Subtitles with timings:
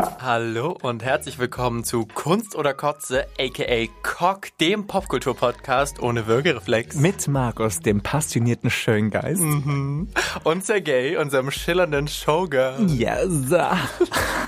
[0.00, 6.94] Hallo und herzlich willkommen zu Kunst oder Kotze, aka Cock, dem Popkultur-Podcast ohne Würgereflex.
[6.96, 9.40] Mit Markus, dem passionierten Schöngeist.
[9.40, 10.08] Mhm.
[10.44, 12.88] Und Sergej, unserem schillernden Showgirl.
[12.90, 13.50] Yes.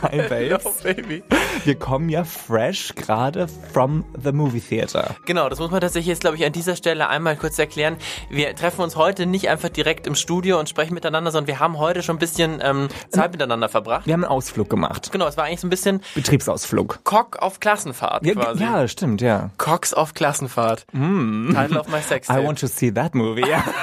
[0.03, 0.83] Hi, Babes.
[0.83, 1.25] Hello, Baby.
[1.65, 5.17] Wir kommen ja fresh gerade from the movie theater.
[5.27, 7.97] Genau, das muss man tatsächlich jetzt, glaube ich, an dieser Stelle einmal kurz erklären.
[8.31, 11.79] Wir treffen uns heute nicht einfach direkt im Studio und sprechen miteinander, sondern wir haben
[11.79, 14.07] heute schon ein bisschen ähm, Zeit miteinander verbracht.
[14.07, 15.11] Wir haben einen Ausflug gemacht.
[15.11, 17.01] Genau, es war eigentlich so ein bisschen Betriebsausflug.
[17.05, 18.63] Cock auf Klassenfahrt Ja, quasi.
[18.63, 19.51] ja stimmt, ja.
[19.59, 20.87] Cocks auf Klassenfahrt.
[20.93, 23.49] Title of my sex I want to see that movie.
[23.49, 23.65] Ja.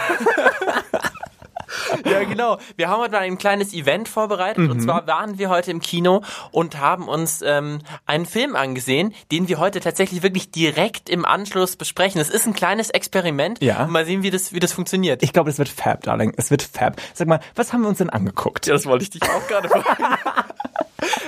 [2.06, 2.58] Ja, genau.
[2.76, 4.70] Wir haben heute mal ein kleines Event vorbereitet.
[4.70, 9.48] Und zwar waren wir heute im Kino und haben uns ähm, einen Film angesehen, den
[9.48, 12.20] wir heute tatsächlich wirklich direkt im Anschluss besprechen.
[12.22, 13.62] Es ist ein kleines Experiment.
[13.62, 13.84] Ja.
[13.84, 15.24] Und mal sehen, wie das, wie das funktioniert.
[15.24, 16.34] Ich glaube, es wird fab, Darling.
[16.38, 17.02] Es wird fab.
[17.14, 18.68] Sag mal, was haben wir uns denn angeguckt?
[18.68, 20.18] Ja, das wollte ich dich auch gerade fragen.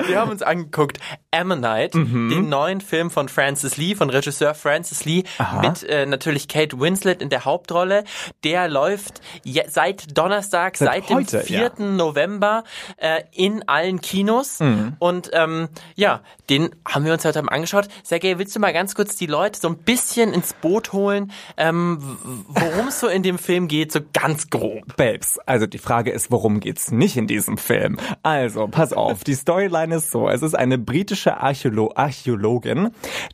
[0.07, 0.99] Wir haben uns angeguckt
[1.31, 5.23] Ammonite, den neuen Film von Francis Lee, von Regisseur Francis Lee,
[5.61, 8.03] mit äh, natürlich Kate Winslet in der Hauptrolle.
[8.43, 11.71] Der läuft je, seit Donnerstag, Seit seit, heute, dem 4.
[11.79, 12.63] November
[12.97, 14.59] äh, in allen Kinos.
[14.99, 17.87] Und ähm, ja, den haben wir uns heute mal angeschaut.
[18.03, 22.17] Sergej, willst du mal ganz kurz die Leute so ein bisschen ins Boot holen, ähm,
[22.47, 24.95] worum es so in dem Film geht, so ganz grob?
[24.97, 27.97] Babes, also die Frage ist, worum geht's nicht in diesem Film?
[28.23, 29.35] Also, pass auf, die
[29.69, 32.89] Storyline ist so, es ist eine britische Archäolo Archäologin,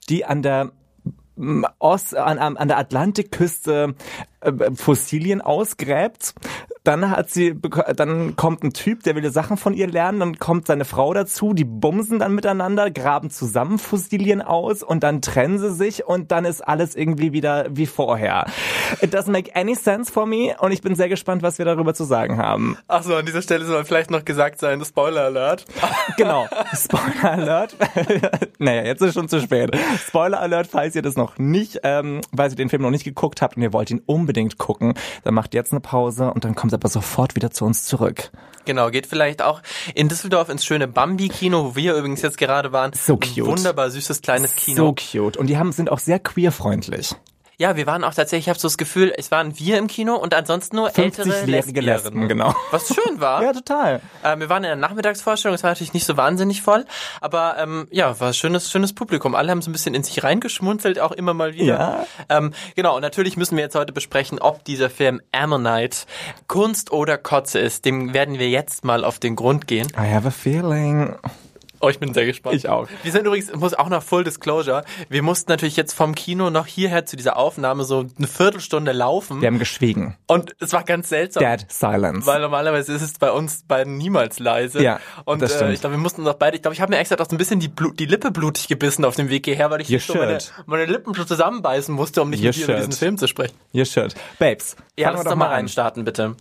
[0.10, 0.72] die an der
[1.38, 3.96] m, Ost, an an der Atlantikküste
[4.42, 6.36] äh, Fossilien ausgräbt.
[6.86, 7.60] Dann hat sie,
[7.96, 11.16] dann kommt ein Typ, der will die Sachen von ihr lernen, dann kommt seine Frau
[11.16, 16.32] dazu, die bumsen dann miteinander, graben zusammen Fossilien aus und dann trennen sie sich und
[16.32, 18.46] dann ist alles irgendwie wieder wie vorher.
[19.02, 21.96] It doesn't make any sense for me und ich bin sehr gespannt, was wir darüber
[21.96, 22.78] zu sagen haben.
[22.88, 25.66] Achso, an dieser Stelle soll vielleicht noch gesagt sein, Spoiler Alert.
[26.18, 26.48] Genau.
[26.74, 27.76] Spoiler Alert.
[28.60, 29.76] naja, jetzt ist schon zu spät.
[30.08, 33.42] Spoiler Alert, falls ihr das noch nicht, ähm, falls ihr den Film noch nicht geguckt
[33.42, 36.75] habt und ihr wollt ihn unbedingt gucken, dann macht jetzt eine Pause und dann kommt
[36.76, 38.32] aber sofort wieder zu uns zurück.
[38.66, 39.62] Genau, geht vielleicht auch
[39.94, 42.92] in Düsseldorf ins schöne Bambi-Kino, wo wir übrigens jetzt gerade waren.
[42.94, 43.46] So cute.
[43.46, 44.78] Wunderbar süßes kleines Kino.
[44.78, 45.38] So cute.
[45.38, 47.16] Und die haben, sind auch sehr queer-freundlich.
[47.58, 50.16] Ja, wir waren auch tatsächlich, ich habe so das Gefühl, es waren wir im Kino
[50.16, 51.86] und ansonsten nur 50 ältere Lesbierinnen.
[51.86, 52.54] Lesben, genau.
[52.72, 53.42] Was schön war.
[53.42, 54.02] Ja, total.
[54.24, 56.86] äh, wir waren in der Nachmittagsvorstellung, es war natürlich nicht so wahnsinnig voll,
[57.22, 59.36] aber ähm, ja, war ein schönes, schönes Publikum.
[59.36, 62.06] Alle haben so ein bisschen in sich reingeschmunzelt, auch immer mal wieder.
[62.30, 62.38] Ja.
[62.38, 66.00] Ähm, genau, und natürlich müssen wir jetzt heute besprechen, ob dieser Film Ammonite
[66.48, 67.86] Kunst oder Kotze ist.
[67.86, 69.88] Dem werden wir jetzt mal auf den Grund gehen.
[69.98, 71.16] I have a feeling.
[71.86, 72.56] Oh, ich bin sehr gespannt.
[72.56, 72.88] Ich auch.
[73.04, 76.66] Wir sind übrigens, muss auch noch Full Disclosure, wir mussten natürlich jetzt vom Kino noch
[76.66, 79.40] hierher zu dieser Aufnahme so eine Viertelstunde laufen.
[79.42, 80.18] Wir haben geschwiegen.
[80.26, 81.44] Und es war ganz seltsam.
[81.44, 82.26] Dead silence.
[82.26, 84.82] Weil normalerweise ist es bei uns beiden niemals leise.
[84.82, 85.74] Ja, und das äh, stimmt.
[85.74, 87.38] ich glaube, wir mussten noch beide, ich glaube, ich habe mir extra auch so ein
[87.38, 90.16] bisschen die, Blut, die Lippe blutig gebissen auf dem Weg hierher, weil ich You so
[90.16, 92.94] meine, meine Lippen so zusammenbeißen musste, um nicht mit dir über diesen.
[92.94, 93.56] Film zu sprechen.
[93.74, 94.16] You should.
[94.40, 96.36] Babes, Ja, lass wir doch mal reinstarten, bitte.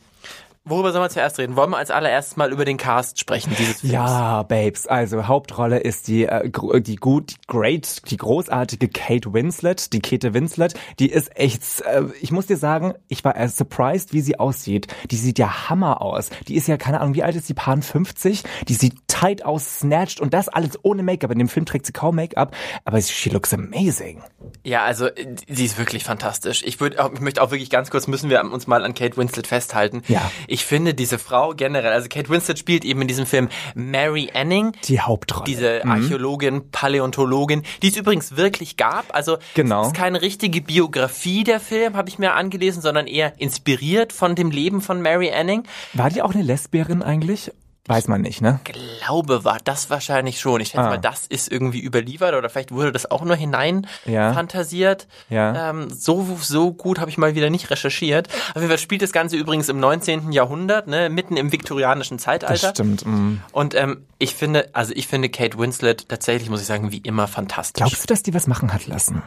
[0.66, 1.56] Worüber sollen wir zuerst reden?
[1.56, 3.92] Wollen wir als allererstes mal über den Cast sprechen, dieses Films?
[3.92, 4.86] Ja, Babes.
[4.86, 6.48] Also Hauptrolle ist die äh,
[6.80, 10.72] die gut, die great, die großartige Kate Winslet, die Kate Winslet.
[10.98, 11.82] Die ist echt.
[11.82, 14.86] Äh, ich muss dir sagen, ich war äh, surprised, wie sie aussieht.
[15.10, 16.30] Die sieht ja Hammer aus.
[16.48, 17.54] Die ist ja keine Ahnung, wie alt ist die?
[17.54, 18.42] Paar 50.
[18.69, 21.31] Die sieht tight aus, snatched und das alles ohne Make-up.
[21.31, 22.54] In dem Film trägt sie kaum Make-up,
[22.84, 24.22] aber she looks amazing.
[24.64, 25.08] Ja, also
[25.48, 26.62] sie ist wirklich fantastisch.
[26.64, 29.16] Ich würde, auch- ich möchte auch wirklich ganz kurz müssen wir uns mal an Kate
[29.16, 30.02] Winslet festhalten.
[30.08, 30.31] Ja.
[30.46, 34.72] Ich finde diese Frau generell, also Kate Winslet spielt eben in diesem Film Mary Anning.
[34.84, 35.44] Die Hauptrolle.
[35.47, 39.14] Diese Archäologin, Paläontologin, die es übrigens wirklich gab.
[39.14, 39.81] Also Genau.
[39.82, 44.34] es ist keine richtige Biografie der Film, habe ich mir angelesen, sondern eher inspiriert von
[44.34, 45.64] dem Leben von Mary Anning.
[45.94, 47.50] War die auch eine Lesbierin eigentlich?
[47.87, 48.61] Weiß man nicht, ne?
[48.65, 50.61] Glaube war das wahrscheinlich schon.
[50.62, 50.89] Ich schätze Ah.
[50.91, 54.33] mal, das ist irgendwie überliefert oder vielleicht wurde das auch nur hinein Ja.
[54.33, 55.06] fantasiert.
[55.28, 55.69] Ja.
[55.71, 58.28] Ähm, so, so gut habe ich mal wieder nicht recherchiert.
[58.50, 60.33] Auf jeden Fall spielt das Ganze übrigens im 19.
[60.33, 62.71] Jahrhundert, ne, mitten im viktorianischen Das Zeitalter.
[62.71, 63.05] stimmt.
[63.05, 63.41] mm.
[63.53, 67.29] Und ähm, ich finde, also ich finde Kate Winslet tatsächlich, muss ich sagen, wie immer
[67.29, 67.82] fantastisch.
[67.82, 69.23] Glaubst du, dass die was machen hat lassen?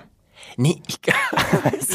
[0.57, 0.99] Nee, ich,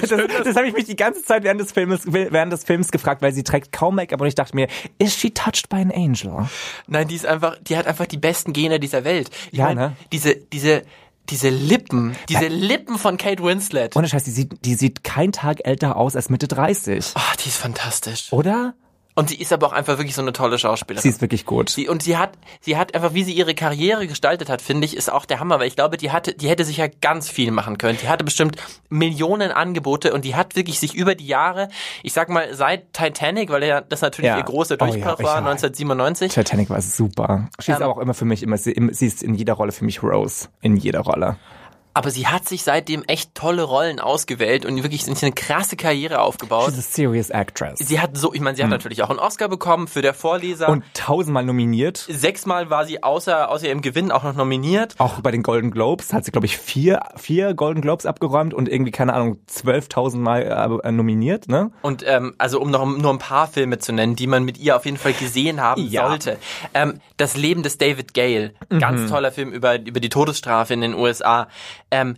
[0.00, 0.10] Das,
[0.44, 3.32] das habe ich mich die ganze Zeit während des Films, während des Films gefragt, weil
[3.32, 4.68] sie trägt kaum Make-up und ich dachte mir,
[4.98, 6.48] is she touched by an angel?
[6.86, 9.30] nein, die ist einfach, die hat einfach die besten Gene dieser Welt.
[9.50, 9.96] Ich Ja, mein, ne?
[10.12, 10.82] Diese, diese,
[11.28, 13.96] diese Lippen, diese Lippen von Kate Winslet.
[13.96, 17.12] Ohne Scheiß, die sieht, die sieht kein Tag älter aus als Mitte 30.
[17.14, 18.32] Ah, die ist fantastisch.
[18.32, 18.74] Oder?
[19.14, 21.02] Und sie ist aber auch einfach wirklich so eine tolle Schauspielerin.
[21.02, 21.68] Sie ist wirklich gut.
[21.68, 24.96] Sie, und sie hat, sie hat einfach, wie sie ihre Karriere gestaltet hat, finde ich,
[24.96, 27.50] ist auch der Hammer, weil ich glaube, die hatte, die hätte sich ja ganz viel
[27.50, 27.98] machen können.
[28.00, 28.56] Die hatte bestimmt
[28.88, 31.68] Millionen Angebote und die hat wirklich sich über die Jahre,
[32.02, 34.38] ich sag mal, seit Titanic, weil ja das natürlich Ja.
[34.38, 36.32] ihr großer Oh ja, Durchbruch war, 1997.
[36.32, 37.48] Titanic war super.
[37.60, 39.72] Sie ist Ähm, aber auch immer für mich immer, sie, sie ist in jeder Rolle
[39.72, 40.48] für mich Rose.
[40.62, 41.36] In jeder Rolle.
[41.94, 46.70] Aber sie hat sich seitdem echt tolle Rollen ausgewählt und wirklich eine krasse Karriere aufgebaut.
[46.70, 47.78] She's a serious actress.
[47.78, 50.68] Sie hat so, ich meine, sie hat natürlich auch einen Oscar bekommen für der Vorleser.
[50.68, 52.06] Und tausendmal nominiert.
[52.08, 54.94] Sechsmal war sie außer, außer ihrem Gewinn auch noch nominiert.
[54.98, 58.68] Auch bei den Golden Globes hat sie, glaube ich, vier, vier Golden Globes abgeräumt und
[58.68, 61.70] irgendwie, keine Ahnung, 12.000 Mal äh, nominiert, ne?
[61.82, 64.76] Und ähm, also um noch nur ein paar Filme zu nennen, die man mit ihr
[64.76, 66.08] auf jeden Fall gesehen haben Ja.
[66.08, 66.38] sollte.
[66.74, 70.94] Ähm, das Leben des David Gale, ganz toller Film über über die Todesstrafe in den
[70.94, 71.48] USA.
[71.92, 72.16] Ähm,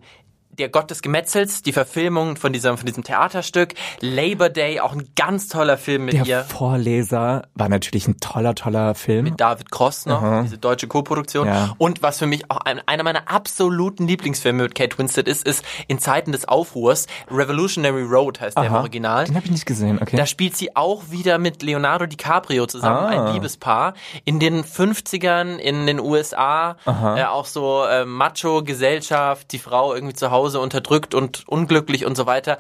[0.59, 3.75] der Gott des Gemetzels, die Verfilmung von diesem, von diesem Theaterstück.
[4.01, 6.45] Labor Day, auch ein ganz toller Film mit Der ihr.
[6.45, 9.37] Vorleser war natürlich ein toller, toller Film.
[9.37, 11.47] David Cross noch, diese deutsche Co-Produktion.
[11.49, 11.75] Ja.
[11.79, 15.65] Und was für mich auch ein, einer meiner absoluten Lieblingsfilme mit Kate Winslet ist, ist
[15.89, 18.81] In Zeiten des Aufruhrs, Revolutionary Road heißt der im Aha.
[18.81, 19.25] Original.
[19.25, 20.17] Den habe ich nicht gesehen, okay.
[20.17, 23.27] Da spielt sie auch wieder mit Leonardo DiCaprio zusammen, Ah.
[23.29, 23.95] ein Liebespaar.
[24.25, 30.31] In den 50ern in den USA, äh, auch so äh, Macho-Gesellschaft, die Frau irgendwie zu
[30.31, 32.58] Hause unterdrückt und unglücklich und so weiter.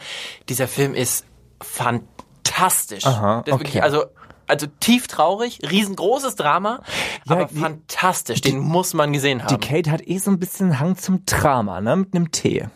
[0.48, 1.24] Dieser Film ist
[1.62, 3.04] fantastisch.
[3.06, 3.80] Aha, ist wirklich, okay.
[3.80, 4.04] also
[4.46, 6.82] also tief traurig, riesengroßes Drama,
[7.26, 8.42] Ja, aber die- fantastisch.
[8.42, 9.60] Den muss man gesehen Die haben.
[9.60, 11.96] Kate hat eh so ein bisschen Hang zum Drama, ne?
[11.96, 12.66] Mit einem T.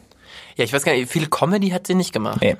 [0.58, 2.40] Ja, ich weiß gar nicht, viel Comedy hat sie nicht gemacht.
[2.42, 2.56] Nee.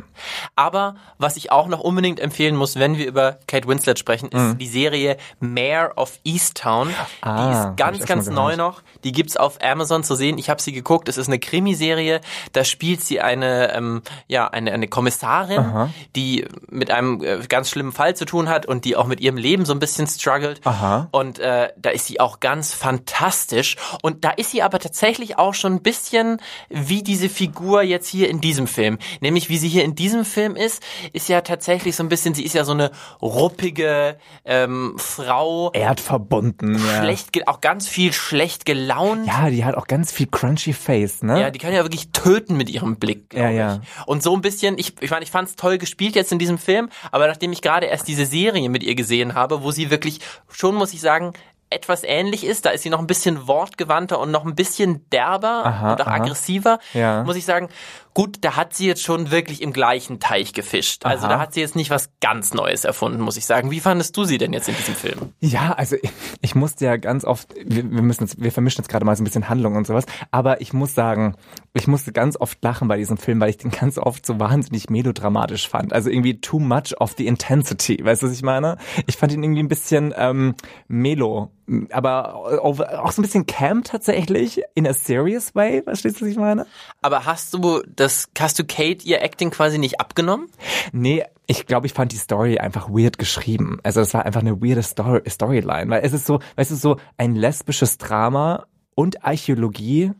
[0.56, 4.38] Aber was ich auch noch unbedingt empfehlen muss, wenn wir über Kate Winslet sprechen, ist
[4.40, 4.58] Mhm.
[4.58, 6.94] die Serie Mayor of Easttown.
[7.22, 8.82] Ah, die ist ganz, ganz neu noch.
[9.04, 10.38] Die gibt's auf Amazon zu sehen.
[10.38, 11.08] Ich habe sie geguckt.
[11.08, 12.20] Es ist eine Krimiserie.
[12.52, 17.90] Da spielt sie eine, ähm, ja, eine, eine Kommissarin, die mit einem äh, ganz schlimmen
[17.92, 20.60] Fall zu tun hat und die auch mit ihrem Leben so ein bisschen struggelt.
[20.64, 21.08] Aha.
[21.10, 23.76] Und äh, da ist sie auch ganz fantastisch.
[24.02, 28.28] Und da ist sie aber tatsächlich auch schon ein bisschen wie diese Figur jetzt hier
[28.28, 28.98] in diesem Film.
[29.20, 30.82] Nämlich wie sie hier in diesem Film ist,
[31.12, 32.90] ist ja tatsächlich so ein bisschen, sie ist ja so eine
[33.20, 37.02] ruppige ähm, Frau, Erdverbunden, ja.
[37.02, 39.26] schlecht, ge- auch ganz viel schlecht gelaunt.
[39.26, 41.40] Ja, die hat auch ganz viel crunchy Face, ne?
[41.40, 43.34] Ja, die kann ja wirklich töten mit ihrem Blick.
[43.34, 43.80] Ja, ja.
[43.82, 44.06] Ich.
[44.06, 46.58] Und so ein bisschen, ich, ich meine, ich fand es toll gespielt jetzt in diesem
[46.58, 50.20] Film, aber nachdem ich gerade erst diese Serie mit ihr gesehen habe, wo sie wirklich
[50.50, 51.32] schon, muss ich sagen,
[51.70, 55.64] etwas ähnlich ist, da ist sie noch ein bisschen wortgewandter und noch ein bisschen derber
[55.66, 56.14] Aha, und auch aha.
[56.16, 57.24] aggressiver, Ja.
[57.24, 57.68] muss ich sagen,
[58.14, 61.04] gut, da hat sie jetzt schon wirklich im gleichen Teich gefischt.
[61.06, 61.34] Also Aha.
[61.34, 63.70] da hat sie jetzt nicht was ganz Neues erfunden, muss ich sagen.
[63.70, 65.32] Wie fandest du sie denn jetzt in diesem Film?
[65.40, 66.10] Ja, also ich,
[66.40, 69.22] ich musste ja ganz oft, wir, wir müssen jetzt, wir vermischen jetzt gerade mal so
[69.22, 71.36] ein bisschen Handlung und sowas, aber ich muss sagen,
[71.74, 74.90] ich musste ganz oft lachen bei diesem Film, weil ich den ganz oft so wahnsinnig
[74.90, 75.92] melodramatisch fand.
[75.92, 78.78] Also irgendwie too much of the intensity, weißt du, was ich meine?
[79.06, 80.54] Ich fand ihn irgendwie ein bisschen ähm,
[80.88, 81.52] melo,
[81.90, 86.38] aber auch, so ein bisschen camp tatsächlich, in a serious way, verstehst du, was ich
[86.38, 86.66] meine?
[87.02, 90.48] Aber hast du das, hast du Kate ihr Acting quasi nicht abgenommen?
[90.92, 93.78] Nee, ich glaube, ich fand die Story einfach weird geschrieben.
[93.82, 96.96] Also es war einfach eine weirde Story Storyline, weil es ist so, weißt du, so
[97.16, 100.12] ein lesbisches Drama und Archäologie.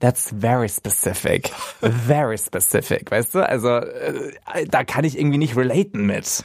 [0.00, 1.50] That's very specific.
[1.80, 3.48] Very specific, weißt du?
[3.48, 4.32] Also äh,
[4.68, 6.44] da kann ich irgendwie nicht relaten mit.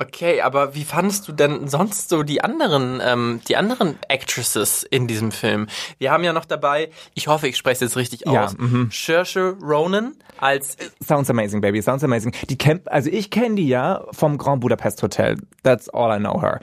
[0.00, 5.08] Okay, aber wie fandest du denn sonst so die anderen, ähm, die anderen Actresses in
[5.08, 5.66] diesem Film?
[5.98, 8.90] Wir haben ja noch dabei, ich hoffe, ich spreche es jetzt richtig Ja, aus, mhm.
[8.92, 11.82] Saoirse Ronan als Sounds amazing, baby.
[11.82, 12.32] Sounds amazing.
[12.48, 15.36] Die kennt, also ich kenne die ja vom Grand Budapest Hotel.
[15.64, 16.60] That's all I know her.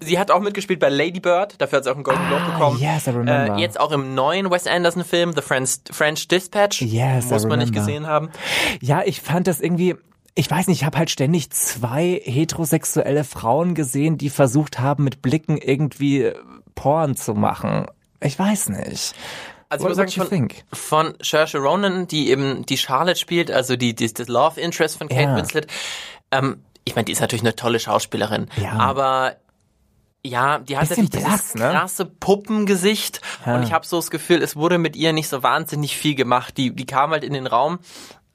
[0.00, 2.78] Sie hat auch mitgespielt bei Lady Bird, dafür hat sie auch einen Golden Globe bekommen.
[2.80, 3.56] Ah, yes, I remember.
[3.56, 6.82] Äh, jetzt auch im neuen Wes Anderson Film, The French, French Dispatch.
[6.82, 8.30] Yes, I Muss man nicht gesehen haben.
[8.80, 9.94] Ja, ich fand das irgendwie,
[10.34, 15.20] ich weiß nicht, ich habe halt ständig zwei heterosexuelle Frauen gesehen, die versucht haben, mit
[15.22, 16.32] Blicken irgendwie
[16.74, 17.86] Porn zu machen.
[18.20, 19.14] Ich weiß nicht.
[19.68, 20.78] Also ich What- muss what sagen, von,
[21.12, 25.08] von Saoirse Ronan, die eben die Charlotte spielt, also die, die das Love Interest von
[25.08, 25.36] Kate Ja.
[25.36, 25.66] Winslet.
[26.30, 28.72] Ähm, ich meine, die ist natürlich eine tolle Schauspielerin, Ja.
[28.72, 29.36] aber
[30.24, 31.70] ja, die hat natürlich dieses blass, ne?
[31.70, 35.96] krasse Puppengesicht und ich habe so das Gefühl, es wurde mit ihr nicht so wahnsinnig
[35.96, 36.56] viel gemacht.
[36.56, 37.80] Die, die kam halt in den Raum,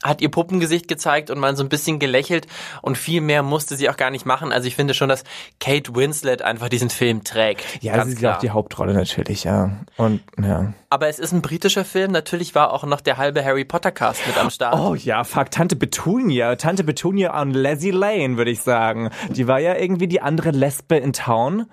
[0.03, 2.47] hat ihr Puppengesicht gezeigt und mal so ein bisschen gelächelt
[2.81, 4.51] und viel mehr musste sie auch gar nicht machen.
[4.51, 5.23] Also ich finde schon, dass
[5.59, 7.63] Kate Winslet einfach diesen Film trägt.
[7.81, 9.71] Ja, sie ist auch die Hauptrolle natürlich, ja.
[9.97, 10.73] Und ja.
[10.89, 12.11] Aber es ist ein britischer Film.
[12.11, 14.75] Natürlich war auch noch der halbe Harry Potter Cast mit am Start.
[14.75, 16.55] Oh ja, fuck, Tante Petunia.
[16.55, 19.09] Tante Petunia on Leslie Lane, würde ich sagen.
[19.29, 21.65] Die war ja irgendwie die andere Lesbe in Town.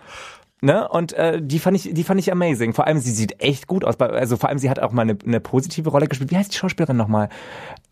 [0.64, 0.88] Ne?
[0.88, 2.72] Und äh, die fand ich, die fand ich amazing.
[2.72, 4.00] Vor allem, sie sieht echt gut aus.
[4.00, 6.30] Also vor allem, sie hat auch mal eine, eine positive Rolle gespielt.
[6.30, 7.28] Wie heißt die Schauspielerin nochmal?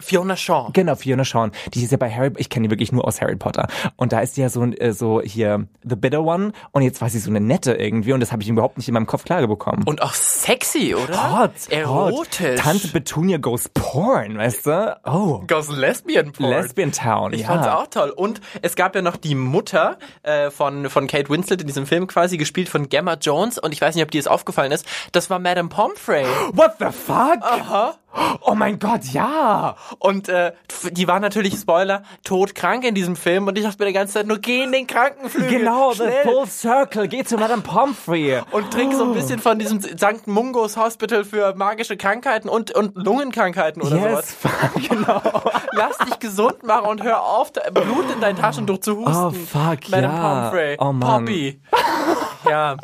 [0.00, 0.70] Fiona Shaw.
[0.72, 1.50] Genau, Fiona Shaw.
[1.74, 3.68] Die ist ja bei Harry, ich kenne die wirklich nur aus Harry Potter.
[3.96, 6.52] Und da ist die ja so, äh, so hier The Bitter One.
[6.70, 8.14] Und jetzt war sie so eine nette irgendwie.
[8.14, 9.82] Und das habe ich überhaupt nicht in meinem Kopf klar bekommen.
[9.84, 11.40] Und auch sexy, oder?
[11.40, 12.52] Hot, Erotisch.
[12.52, 12.58] Hot.
[12.58, 15.00] Tante Petunia goes porn, weißt du?
[15.04, 15.44] Oh.
[15.46, 16.48] Goes Lesbian Porn.
[16.48, 17.48] Lesbian Town, Ich ja.
[17.48, 18.10] fand's auch toll.
[18.16, 22.06] Und es gab ja noch die Mutter äh, von, von Kate Winslet in diesem Film
[22.06, 23.58] quasi, gespielt von Gemma Jones.
[23.58, 24.86] Und ich weiß nicht, ob dir das aufgefallen ist.
[25.12, 26.24] Das war Madame Pomfrey.
[26.52, 27.42] What the fuck?
[27.42, 27.94] Aha.
[28.42, 29.74] Oh mein Gott, ja.
[29.98, 30.52] Und äh,
[30.90, 33.46] die war natürlich, Spoiler, todkrank in diesem Film.
[33.46, 35.60] Und ich dachte mir die ganze Zeit nur, geh in den Krankenflügel.
[35.60, 36.22] Genau, the schnell.
[36.24, 37.08] full circle.
[37.08, 38.40] Geh zu Madame Pomfrey.
[38.50, 40.26] Und trink so ein bisschen von diesem St.
[40.26, 44.36] Mungos Hospital für magische Krankheiten und, und Lungenkrankheiten oder yes, sowas.
[44.40, 45.22] fuck, genau.
[45.72, 49.14] Lass dich gesund machen und hör auf, Blut in dein Taschentuch zu husten.
[49.14, 50.40] Oh, fuck, Madame ja.
[50.40, 50.76] Pomfrey.
[50.78, 51.24] Oh, Mann.
[51.24, 51.60] Poppy.
[52.48, 52.76] ja.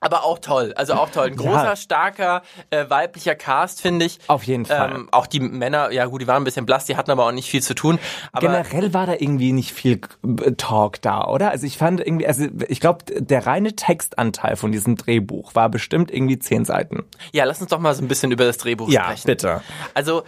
[0.00, 0.72] Aber auch toll.
[0.76, 1.26] Also auch toll.
[1.26, 1.74] Ein großer, Ja.
[1.76, 4.20] starker, äh, weiblicher Cast, finde ich.
[4.28, 4.92] Auf jeden Fall.
[4.94, 7.32] Ähm, auch die Männer, ja gut, die waren ein bisschen blass, die hatten aber auch
[7.32, 7.98] nicht viel zu tun.
[8.30, 10.00] Aber Generell war da irgendwie nicht viel
[10.44, 11.50] äh, Talk da, oder?
[11.50, 16.12] Also ich fand irgendwie, also ich glaube, der reine Textanteil von diesem Drehbuch war bestimmt
[16.12, 17.02] irgendwie zehn Seiten.
[17.32, 19.26] ja, lass uns doch mal so ein bisschen über das Drehbuch sprechen.
[19.26, 19.62] bitte.
[19.94, 20.22] Also,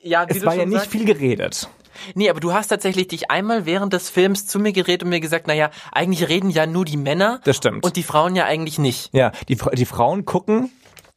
[0.00, 1.68] ja, Es war ja nicht sagst, viel geredet.
[2.14, 5.20] Nee, aber du hast tatsächlich dich einmal während des Films zu mir geredet und mir
[5.20, 7.40] gesagt, naja, eigentlich reden ja nur die Männer.
[7.44, 7.84] Das stimmt.
[7.84, 9.10] Und die Frauen ja eigentlich nicht.
[9.12, 10.70] Ja, die, die Frauen gucken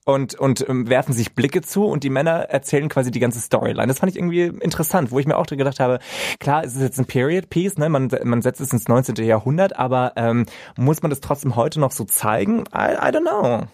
[0.04, 3.88] und, und ähm, werfen sich Blicke zu und die Männer erzählen quasi die ganze Storyline.
[3.88, 6.00] Das fand ich irgendwie interessant, wo ich mir auch gedacht habe,
[6.40, 7.90] klar, es ist jetzt ein Period Piece, ne?
[7.90, 9.16] man, man setzt es ins 19.
[9.26, 10.46] Jahrhundert, aber ähm,
[10.76, 12.62] muss man das trotzdem heute noch so zeigen?
[12.74, 13.68] I, I don't know.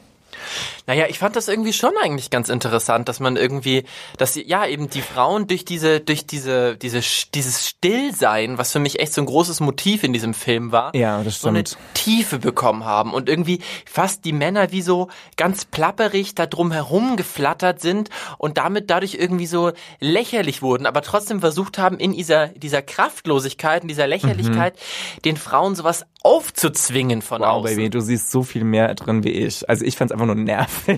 [0.88, 3.84] Naja, ich fand das irgendwie schon eigentlich ganz interessant, dass man irgendwie,
[4.18, 7.02] dass sie- ja eben die Frauen durch diese, durch diese, diese,
[7.34, 11.22] dieses Stillsein, was für mich echt so ein großes Motiv in diesem Film war, Ja,
[11.24, 11.78] das so eine stimmt.
[11.94, 17.18] Tiefe bekommen haben und irgendwie fast die Männer wie so ganz plapperig da drum herum
[17.18, 22.48] geflattert sind und damit dadurch irgendwie so lächerlich wurden, aber trotzdem versucht haben, in dieser,
[22.48, 24.78] dieser Kraftlosigkeit, in dieser Lächerlichkeit,
[25.26, 27.76] den Frauen sowas aufzuzwingen von Wow, außen.
[27.76, 29.68] Baby, du siehst so viel mehr drin wie ich.
[29.70, 30.77] Also ich fand's einfach nur nervig.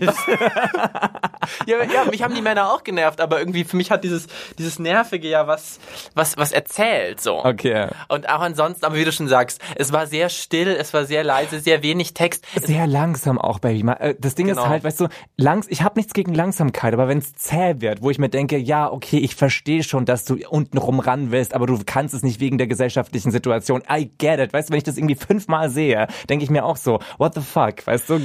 [1.65, 4.77] Ja, ja, mich haben die Männer auch genervt, aber irgendwie für mich hat dieses, dieses
[4.77, 5.79] Nervige ja was,
[6.13, 7.43] was, was erzählt, so.
[7.43, 7.87] Okay.
[8.07, 11.23] Und auch ansonsten, aber wie du schon sagst, es war sehr still, es war sehr
[11.23, 12.45] leise, sehr wenig Text.
[12.55, 13.89] Sehr langsam auch, Baby.
[13.89, 14.61] Äh, Das Ding Genau.
[14.63, 15.07] ist halt, weißt du,
[15.37, 18.57] langs ich habe nichts gegen Langsamkeit, aber wenn es zäh wird, wo ich mir denke,
[18.57, 22.21] ja, okay, ich verstehe schon, dass du unten rum ran willst, aber du kannst es
[22.23, 23.81] nicht wegen der gesellschaftlichen Situation.
[23.91, 24.53] I get it.
[24.53, 27.41] Weißt du, wenn ich das irgendwie fünfmal sehe, denke ich mir auch so, what the
[27.41, 28.19] fuck, weißt du,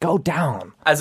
[0.00, 0.72] go down.
[0.84, 0.99] Also,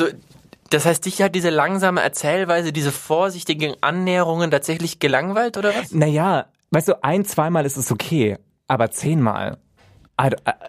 [0.69, 5.91] das heißt, dich hat diese langsame Erzählweise, diese vorsichtigen Annäherungen tatsächlich gelangweilt, oder was?
[5.91, 8.37] Naja, weißt du, ein, zweimal ist es okay,
[8.67, 9.57] aber zehnmal,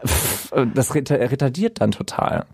[0.06, 2.46] pff, äh, das reta- retardiert dann total.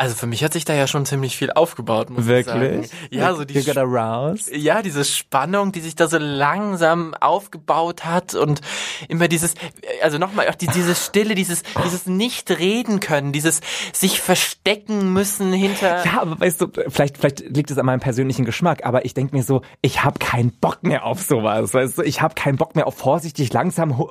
[0.00, 2.58] Also für mich hat sich da ja schon ziemlich viel aufgebaut, muss ich sagen.
[2.58, 2.90] Wirklich?
[3.10, 4.50] Ja, so die aroused?
[4.56, 8.62] ja, diese Spannung, die sich da so langsam aufgebaut hat und
[9.08, 9.56] immer dieses,
[10.02, 13.60] also nochmal auch die, diese Stille, dieses, dieses nicht reden können, dieses
[13.92, 16.02] sich verstecken müssen hinter.
[16.06, 19.36] Ja, aber weißt du, vielleicht, vielleicht liegt es an meinem persönlichen Geschmack, aber ich denke
[19.36, 22.74] mir so, ich habe keinen Bock mehr auf sowas, weißt du, ich habe keinen Bock
[22.74, 24.02] mehr auf vorsichtig, langsam,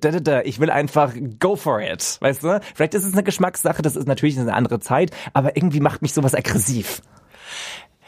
[0.00, 0.40] da.
[0.40, 2.60] ich will einfach go for it, weißt du?
[2.74, 6.14] Vielleicht ist es eine Geschmackssache, das ist natürlich eine andere Zeit, aber irgendwie macht mich
[6.14, 7.02] sowas aggressiv.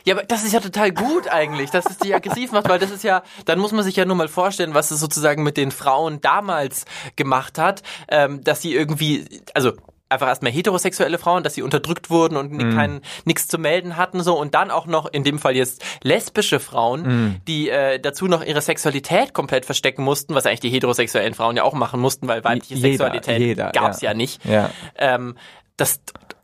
[0.06, 2.92] Ja, aber das ist ja total gut eigentlich, dass es dich aggressiv macht, weil das
[2.92, 5.72] ist ja, dann muss man sich ja nur mal vorstellen, was es sozusagen mit den
[5.72, 6.84] Frauen damals
[7.16, 9.72] gemacht hat, ähm, dass sie irgendwie, also
[10.08, 14.38] einfach erstmal heterosexuelle Frauen, dass sie unterdrückt wurden und kein nichts zu melden hatten so
[14.38, 18.60] und dann auch noch in dem Fall jetzt lesbische Frauen, die äh, dazu noch ihre
[18.60, 22.74] Sexualität komplett verstecken mussten, was eigentlich die heterosexuellen Frauen ja auch machen mussten, weil weibliche
[22.74, 24.10] Jeder, Sexualität jeder, gab's ja.
[24.10, 24.44] ja nicht.
[24.44, 24.70] Ja.
[24.96, 25.36] Ähm,
[25.76, 26.00] das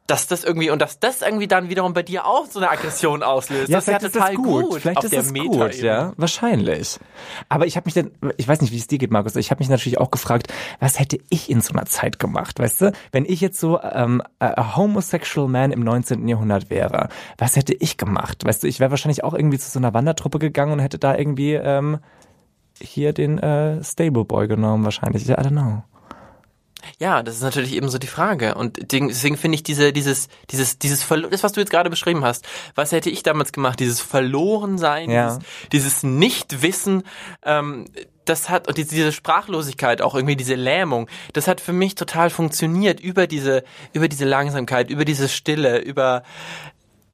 [0.06, 3.22] dass das irgendwie und dass das irgendwie dann wiederum bei dir auch so eine Aggression
[3.22, 3.72] auslöst.
[3.72, 4.70] das ist ja total gut.
[4.70, 4.80] gut.
[4.80, 5.86] Vielleicht ist das gut, Meta-Ebene.
[5.86, 6.98] ja, wahrscheinlich.
[7.48, 9.36] Aber ich habe mich dann, ich weiß nicht, wie es dir geht, Markus.
[9.36, 12.80] Ich habe mich natürlich auch gefragt, was hätte ich in so einer Zeit gemacht, weißt
[12.80, 12.92] du?
[13.12, 16.26] Wenn ich jetzt so ähm, a homosexual man im 19.
[16.26, 18.44] Jahrhundert wäre, was hätte ich gemacht?
[18.44, 21.16] Weißt du, ich wäre wahrscheinlich auch irgendwie zu so einer Wandertruppe gegangen und hätte da
[21.16, 21.98] irgendwie ähm,
[22.80, 25.28] hier den äh, Stable Boy genommen, wahrscheinlich.
[25.28, 25.84] I don't know.
[26.98, 28.54] Ja, das ist natürlich eben so die Frage.
[28.54, 31.90] Und deswegen deswegen finde ich diese, dieses, dieses, dieses, Verlo- das, was du jetzt gerade
[31.90, 33.80] beschrieben hast, was hätte ich damals gemacht?
[33.80, 35.26] Dieses Verlorensein, Ja.
[35.26, 37.02] dieses, dieses Nichtwissen,
[37.44, 37.86] ähm,
[38.24, 42.30] das hat, und diese, diese Sprachlosigkeit, auch irgendwie diese Lähmung, das hat für mich total
[42.30, 46.22] funktioniert über diese, über diese Langsamkeit, über diese Stille, über,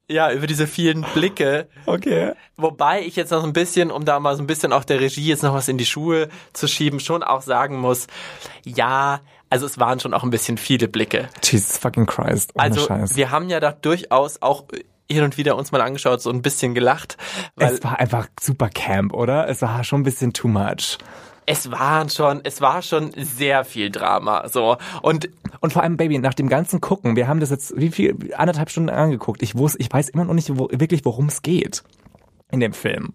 [0.07, 1.67] ja, über diese vielen Blicke.
[1.85, 2.33] Okay.
[2.57, 5.25] Wobei ich jetzt noch ein bisschen, um da mal so ein bisschen auch der Regie
[5.27, 8.07] jetzt noch was in die Schuhe zu schieben, schon auch sagen muss,
[8.63, 11.29] ja, also es waren schon auch ein bisschen viele Blicke.
[11.43, 12.51] Jesus fucking Christ.
[12.55, 13.15] Ohne Also Scheiß.
[13.15, 14.65] wir haben ja da durchaus auch
[15.11, 17.17] hin und wieder uns mal angeschaut, so ein bisschen gelacht,
[17.55, 19.47] es war einfach super Camp, oder?
[19.47, 20.99] Es war schon ein bisschen too much.
[21.47, 25.29] es waren schon, es war schon sehr viel Drama, so und
[25.61, 28.69] Und vor allem, Baby, nach dem ganzen Gucken, wir haben das jetzt wie viel, anderthalb
[28.69, 29.41] Stunden angeguckt.
[29.41, 31.83] Ich wusste, ich weiß immer noch nicht wo, wirklich, worum es geht
[32.51, 33.13] in dem Film.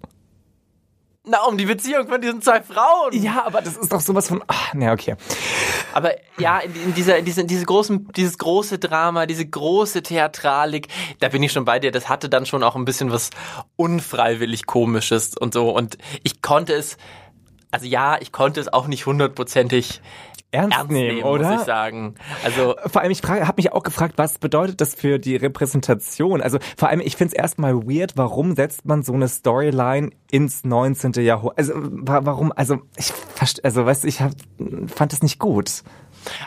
[1.26, 3.12] Na um die Beziehung von diesen zwei Frauen.
[3.12, 5.16] Ja, aber das ist doch sowas von, ach, ne, okay.
[5.94, 10.88] Aber ja, in, in dieser, in dieser, diese großen, dieses große Drama, diese große Theatralik,
[11.20, 11.92] da bin ich schon bei dir.
[11.92, 13.30] Das hatte dann schon auch ein bisschen was
[13.76, 15.70] unfreiwillig komisches und so.
[15.70, 16.98] Und ich konnte es,
[17.70, 20.02] also ja, ich konnte es auch nicht hundertprozentig
[20.54, 21.50] Ernst, ernst nehmen, oder?
[21.50, 22.14] muss ich sagen.
[22.44, 26.40] Also Vor allem, ich habe mich auch gefragt, was bedeutet das für die Repräsentation?
[26.40, 30.64] Also vor allem, ich finde es erstmal weird, warum setzt man so eine Storyline ins
[30.64, 31.12] 19.
[31.24, 31.58] Jahrhundert?
[31.58, 32.52] Also wa- warum?
[32.54, 33.12] Also ich
[33.62, 34.32] also weißt ich hab,
[34.86, 35.82] fand das nicht gut.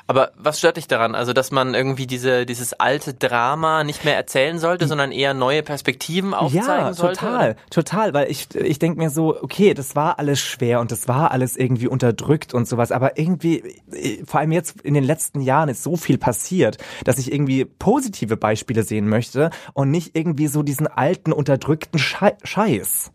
[0.07, 1.15] Aber was stört dich daran?
[1.15, 5.63] Also, dass man irgendwie diese, dieses alte Drama nicht mehr erzählen sollte, sondern eher neue
[5.63, 7.19] Perspektiven aufzeigen Ja, sollte?
[7.19, 11.07] total, total, weil ich ich denke mir so, okay, das war alles schwer und das
[11.07, 13.59] war alles irgendwie unterdrückt und sowas, aber irgendwie
[13.91, 17.65] äh, vor allem jetzt in den letzten Jahren ist so viel passiert, dass ich irgendwie
[17.65, 23.11] positive Beispiele sehen möchte und nicht irgendwie so diesen alten unterdrückten Schei Scheiß.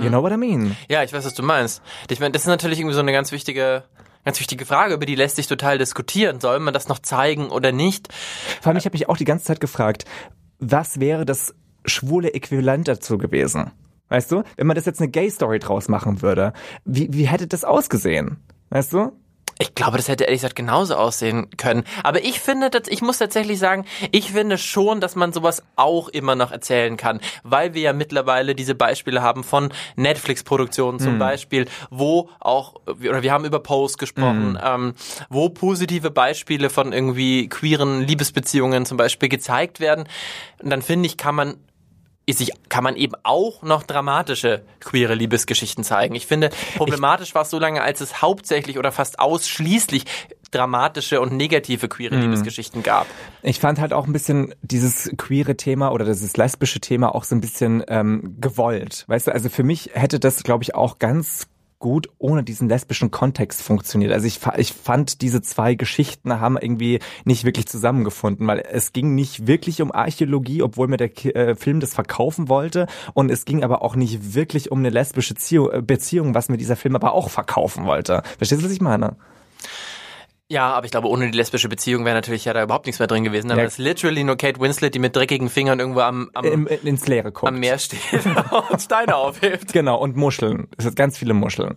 [0.00, 0.76] You know what I mean?
[0.88, 1.80] Ja, ich weiß, was du meinst.
[2.10, 3.84] Ich meine, das ist natürlich irgendwie so eine ganz wichtige,
[4.26, 6.40] ganz wichtige Frage, über die lässt sich total diskutieren.
[6.40, 8.12] Soll man das noch zeigen oder nicht?
[8.60, 10.04] Vor allem, ich habe mich auch die ganze Zeit gefragt,
[10.58, 11.54] was wäre das
[11.84, 13.70] schwule Äquivalent dazu gewesen?
[14.08, 16.52] Weißt du, wenn man das jetzt eine Gay-Story draus machen würde,
[16.84, 18.38] wie, wie hätte das ausgesehen?
[18.70, 19.12] Weißt du?
[19.58, 21.84] Ich glaube, das hätte ehrlich gesagt genauso aussehen können.
[22.02, 26.34] Aber ich finde, ich muss tatsächlich sagen, ich finde schon, dass man sowas auch immer
[26.34, 32.28] noch erzählen kann, weil wir ja mittlerweile diese Beispiele haben von Netflix-Produktionen zum Beispiel, wo
[32.38, 34.94] auch, oder wir haben über Pose gesprochen, ähm,
[35.30, 40.06] wo positive Beispiele von irgendwie queeren Liebesbeziehungen zum Beispiel gezeigt werden.
[40.62, 41.56] Und dann finde ich, kann man
[42.32, 46.14] sich, kann man eben auch noch dramatische queere Liebesgeschichten zeigen.
[46.14, 50.04] Ich finde, problematisch war es so lange, als es hauptsächlich oder fast ausschließlich
[50.50, 53.06] dramatische und negative queere Liebesgeschichten gab.
[53.42, 57.34] Ich fand halt auch ein bisschen dieses queere Thema oder dieses lesbische Thema auch so
[57.34, 59.04] ein bisschen ähm, gewollt.
[59.08, 63.10] Weißt du, also für mich hätte das, glaube ich, auch ganz gut ohne diesen lesbischen
[63.10, 64.12] Kontext funktioniert.
[64.12, 69.14] Also ich, ich fand, diese zwei Geschichten haben irgendwie nicht wirklich zusammengefunden, weil es ging
[69.14, 72.86] nicht wirklich um Archäologie, obwohl mir der äh, Film das verkaufen wollte.
[73.14, 76.56] Und es ging aber auch nicht wirklich um eine lesbische Zieh- äh, Beziehung, was mir
[76.56, 78.22] dieser Film aber auch verkaufen wollte.
[78.38, 79.16] Verstehst du, was ich meine?
[80.48, 83.08] Ja, aber ich glaube, ohne die lesbische Beziehung wäre natürlich ja da überhaupt nichts mehr
[83.08, 83.50] drin gewesen.
[83.50, 83.64] Aber Ja.
[83.64, 87.08] das ist literally nur Kate Winslet, die mit dreckigen Fingern irgendwo am, am, Im, ins
[87.08, 87.48] Leere guckt.
[87.48, 87.98] am Meer steht
[88.70, 89.72] und Steine aufhebt.
[89.72, 90.68] Genau, und Muscheln.
[90.78, 91.74] Es sind ganz viele Muscheln.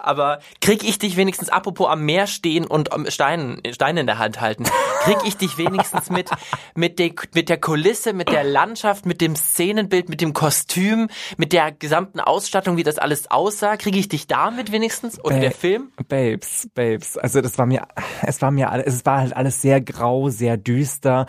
[0.00, 4.18] Aber krieg ich dich wenigstens, apropos am Meer stehen und am Steinen, Steine in der
[4.18, 4.64] Hand halten,
[5.04, 6.30] krieg ich dich wenigstens mit,
[6.74, 11.52] mit, der, mit der Kulisse, mit der Landschaft, mit dem Szenenbild, mit dem Kostüm, mit
[11.52, 15.22] der gesamten Ausstattung, wie das alles aussah, kriege ich dich damit wenigstens?
[15.22, 15.92] Oder Ba- der Film?
[16.08, 17.16] Babes, Babes.
[17.18, 17.83] Also das war mir,
[18.22, 21.26] es war mir, es war halt alles sehr grau, sehr düster.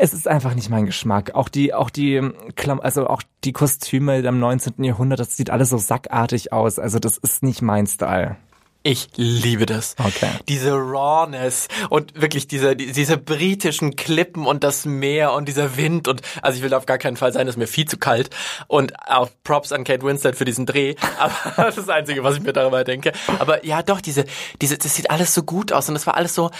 [0.00, 1.34] Es ist einfach nicht mein Geschmack.
[1.34, 2.20] Auch die, auch die
[2.56, 4.84] Klam also auch die Kostüme im 19.
[4.84, 6.78] Jahrhundert, das sieht alles so sackartig aus.
[6.78, 8.36] Also das ist nicht mein Style.
[8.84, 9.94] Ich liebe das.
[9.98, 10.28] Okay.
[10.48, 16.08] Diese Rawness und wirklich diese, die- diese britischen Klippen und das Meer und dieser Wind
[16.08, 18.30] und, also ich will auf gar keinen Fall sein, es ist mir viel zu kalt
[18.66, 22.36] und auch Props an Kate Winslet für diesen Dreh, aber das ist das Einzige, was
[22.36, 23.12] ich mir darüber denke.
[23.38, 24.24] Aber ja, doch, diese,
[24.60, 26.50] diese, das sieht alles so gut aus und es war alles so,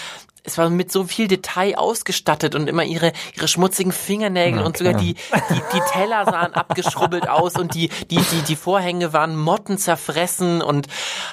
[0.45, 4.93] es war mit so viel Detail ausgestattet und immer ihre, ihre schmutzigen Fingernägel und sogar
[4.93, 9.77] die, die, die Teller sahen abgeschrubbelt aus und die, die, die, die Vorhänge waren Motten
[9.77, 10.87] zerfressen und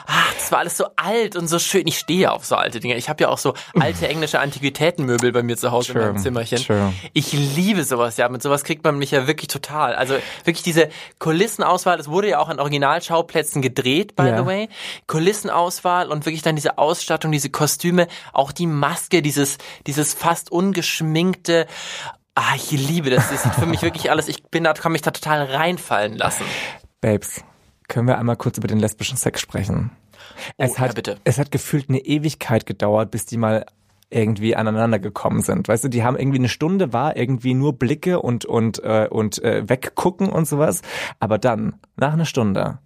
[0.06, 1.86] ach, das war alles so alt und so schön.
[1.88, 2.96] Ich stehe auf so alte Dinge.
[2.96, 6.18] Ich habe ja auch so alte englische Antiquitätenmöbel bei mir zu Hause in True, meinem
[6.22, 6.58] Zimmerchen.
[6.64, 6.92] true.
[7.12, 8.28] Ich liebe sowas, ja.
[8.28, 9.94] Mit sowas kriegt man mich ja wirklich total.
[9.96, 14.38] Also wirklich diese Kulissenauswahl, das wurde ja auch an Originalschauplätzen gedreht, by Ja.
[14.38, 14.68] the way.
[15.08, 21.66] Kulissenauswahl und wirklich dann diese Ausstattung, diese Kostüme, auch die Maske, dieses, dieses fast ungeschminkte.
[22.34, 23.30] Ah, ich liebe das.
[23.30, 24.28] Das sieht für mich wirklich alles.
[24.28, 26.44] Ich bin da, kann mich da total reinfallen lassen.
[27.00, 27.42] Babes,
[27.88, 29.90] können wir einmal kurz über den lesbischen Sex sprechen?
[30.56, 31.18] es ja, hat, bitte.
[31.24, 33.66] Es hat gefühlt eine Ewigkeit gedauert, bis die mal
[34.10, 35.68] irgendwie aneinander gekommen sind.
[35.68, 39.42] Weißt du, die haben irgendwie eine Stunde war irgendwie nur Blicke und und äh, und
[39.42, 40.82] äh, weggucken und sowas,
[41.20, 42.78] aber dann nach einer Stunde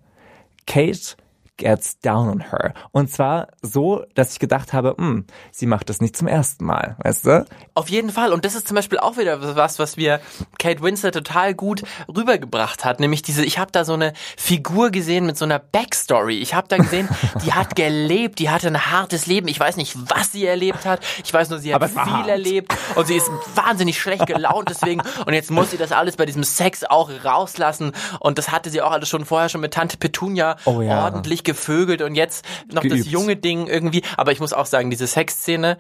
[0.66, 1.16] Kate
[1.57, 2.75] gets down on her.
[2.93, 6.97] Und zwar so, dass ich gedacht habe, hm, sie macht das nicht zum ersten Mal,
[7.03, 7.47] weißt du?
[7.75, 8.33] Auf jeden Fall.
[8.33, 10.21] Und das ist zum Beispiel auch wieder was, was wir
[10.59, 13.01] Kate Winslet total gut rübergebracht hat.
[13.01, 16.38] Nämlich diese, ich habe da so eine Figur gesehen mit so einer Backstory.
[16.38, 17.09] Ich habe da gesehen,
[17.45, 19.49] die hat gelebt, die hatte ein hartes Leben.
[19.49, 21.01] Ich weiß nicht, was sie erlebt hat.
[21.25, 22.29] Ich weiß nur, sie hat viel hart.
[22.29, 25.03] erlebt und sie ist wahnsinnig schlecht gelaunt deswegen.
[25.25, 27.93] Und jetzt muss sie das alles bei diesem Sex auch rauslassen.
[28.21, 31.05] Und das hatte sie auch alles schon vorher schon mit Tante Petunia oh, ja.
[31.05, 33.01] ordentlich gevögelt und jetzt noch Geübt.
[33.01, 34.03] das junge Ding irgendwie.
[34.17, 35.79] Aber ich muss auch sagen, diese Sexszene,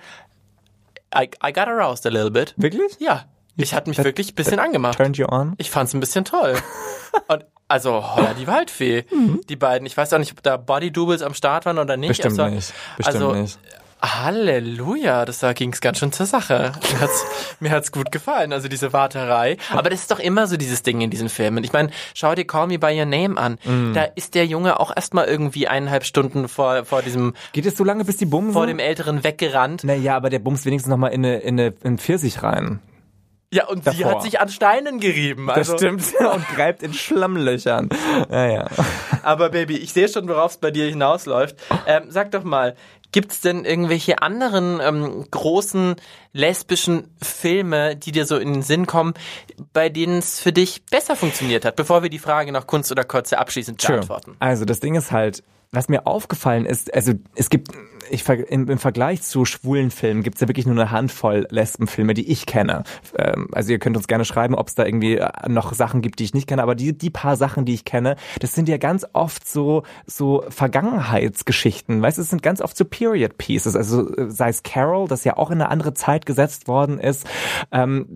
[1.14, 2.54] I, I got aroused a little bit.
[2.56, 2.96] Wirklich?
[2.98, 3.26] Ja.
[3.56, 4.96] Ich hatte mich that, wirklich ein bisschen angemacht.
[4.96, 5.54] Turned you on?
[5.58, 6.56] Ich fand's ein bisschen toll.
[7.28, 9.04] und also, holla die Waldfee.
[9.10, 9.40] Mhm.
[9.48, 9.86] Die beiden.
[9.86, 12.08] Ich weiß auch nicht, ob da Body Doubles am Start waren oder nicht.
[12.08, 12.74] Bestimmt also, nicht.
[12.96, 13.58] Bestimmt also, nicht.
[14.04, 16.72] Halleluja, das da ging's ganz schön zur Sache.
[16.92, 17.24] Mir hat's,
[17.60, 19.56] mir hat's gut gefallen, also diese Warterei.
[19.70, 21.64] Aber das ist doch immer so dieses Ding in diesen Filmen.
[21.64, 23.58] Ich meine, schau dir Call Me By Your Name an.
[23.64, 23.94] Mm.
[23.94, 27.34] Da ist der Junge auch erstmal irgendwie eineinhalb Stunden vor, vor diesem...
[27.52, 28.52] Geht es so lange, bis die Bumsen?
[28.52, 29.84] Vor dem Älteren weggerannt.
[29.84, 32.80] Naja, aber der bumst wenigstens nochmal in eine, in eine, in Pfirsich rein.
[33.54, 33.96] Ja, und Davor.
[33.96, 35.48] sie hat sich an Steinen gerieben.
[35.48, 35.72] Also.
[35.72, 36.02] Das stimmt.
[36.34, 37.88] und greift in Schlammlöchern.
[38.28, 38.66] Ja, ja.
[39.24, 41.56] Aber Baby, ich sehe schon, worauf es bei dir hinausläuft.
[41.86, 42.76] Ähm, sag doch mal,
[43.14, 45.94] Gibt's denn irgendwelche anderen ähm, großen
[46.32, 49.14] lesbischen Filme, die dir so in den Sinn kommen,
[49.72, 53.04] bei denen es für dich besser funktioniert hat, bevor wir die Frage nach Kunst oder
[53.04, 54.34] Kotze abschließend beantworten?
[54.40, 57.72] Also das Ding ist halt, was mir aufgefallen ist, also es gibt
[58.10, 62.30] ich, im, im Vergleich zu schwulen Filmen gibt's ja wirklich nur eine Handvoll Lesbenfilme, die
[62.30, 62.84] ich kenne.
[63.16, 66.18] Ähm, also ihr könnt uns gerne schreiben, ob es da irgendwie äh, noch Sachen gibt,
[66.18, 68.76] die ich nicht kenne, aber die, die paar Sachen, die ich kenne, das sind ja
[68.76, 72.02] ganz oft so, so Vergangenheitsgeschichten.
[72.02, 73.76] Weißt du, es sind ganz oft so Period Pieces.
[73.76, 77.26] Also äh, sei es Carol, das ja auch in eine andere Zeit gesetzt worden ist.
[77.72, 78.06] Ähm,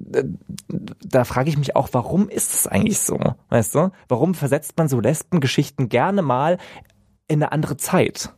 [1.05, 3.19] da frage ich mich auch, warum ist es eigentlich so?
[3.49, 3.91] Weißt du?
[4.09, 6.59] Warum versetzt man so Lesbengeschichten gerne mal
[7.29, 8.33] in eine andere Zeit?